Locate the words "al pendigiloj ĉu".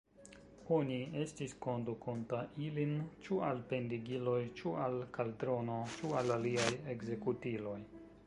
3.49-4.73